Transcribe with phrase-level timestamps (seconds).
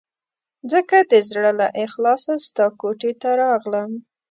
[0.71, 3.91] ځکه د زړه له اخلاصه ستا کوټې ته راغلم.